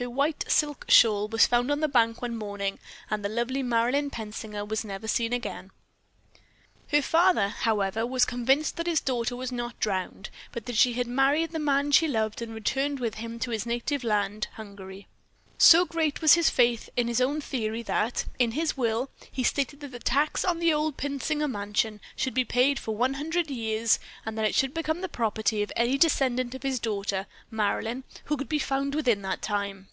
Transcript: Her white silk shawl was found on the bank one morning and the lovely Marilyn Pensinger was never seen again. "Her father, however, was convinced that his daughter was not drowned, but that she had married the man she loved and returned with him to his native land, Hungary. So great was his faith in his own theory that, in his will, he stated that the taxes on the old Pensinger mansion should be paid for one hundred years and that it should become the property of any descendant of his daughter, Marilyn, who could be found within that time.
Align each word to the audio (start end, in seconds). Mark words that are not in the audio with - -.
Her 0.00 0.08
white 0.08 0.44
silk 0.46 0.84
shawl 0.88 1.26
was 1.26 1.48
found 1.48 1.72
on 1.72 1.80
the 1.80 1.88
bank 1.88 2.22
one 2.22 2.36
morning 2.36 2.78
and 3.10 3.24
the 3.24 3.28
lovely 3.28 3.64
Marilyn 3.64 4.10
Pensinger 4.10 4.64
was 4.64 4.84
never 4.84 5.08
seen 5.08 5.32
again. 5.32 5.72
"Her 6.92 7.02
father, 7.02 7.48
however, 7.48 8.06
was 8.06 8.24
convinced 8.24 8.76
that 8.76 8.86
his 8.86 9.00
daughter 9.00 9.34
was 9.34 9.50
not 9.50 9.80
drowned, 9.80 10.30
but 10.52 10.66
that 10.66 10.76
she 10.76 10.92
had 10.92 11.08
married 11.08 11.50
the 11.50 11.58
man 11.58 11.90
she 11.90 12.06
loved 12.06 12.40
and 12.40 12.54
returned 12.54 13.00
with 13.00 13.16
him 13.16 13.40
to 13.40 13.50
his 13.50 13.66
native 13.66 14.04
land, 14.04 14.46
Hungary. 14.52 15.08
So 15.60 15.84
great 15.84 16.22
was 16.22 16.34
his 16.34 16.50
faith 16.50 16.88
in 16.96 17.08
his 17.08 17.20
own 17.20 17.40
theory 17.40 17.82
that, 17.82 18.26
in 18.38 18.52
his 18.52 18.76
will, 18.76 19.10
he 19.28 19.42
stated 19.42 19.80
that 19.80 19.88
the 19.90 19.98
taxes 19.98 20.44
on 20.44 20.60
the 20.60 20.72
old 20.72 20.96
Pensinger 20.96 21.48
mansion 21.50 22.00
should 22.14 22.32
be 22.32 22.44
paid 22.44 22.78
for 22.78 22.94
one 22.94 23.14
hundred 23.14 23.50
years 23.50 23.98
and 24.24 24.38
that 24.38 24.44
it 24.44 24.54
should 24.54 24.72
become 24.72 25.00
the 25.00 25.08
property 25.08 25.60
of 25.64 25.72
any 25.74 25.98
descendant 25.98 26.54
of 26.54 26.62
his 26.62 26.78
daughter, 26.78 27.26
Marilyn, 27.50 28.04
who 28.26 28.36
could 28.36 28.48
be 28.48 28.60
found 28.60 28.94
within 28.94 29.22
that 29.22 29.42
time. 29.42 29.88